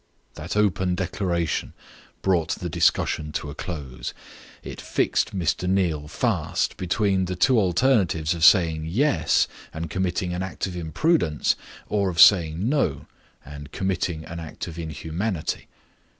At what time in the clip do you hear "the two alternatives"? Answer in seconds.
7.25-8.33